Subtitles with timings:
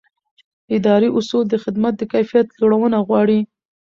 [0.75, 3.39] اداري اصول د خدمت د کیفیت لوړونه غواړي.